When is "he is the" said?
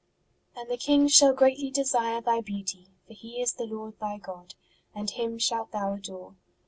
3.13-3.65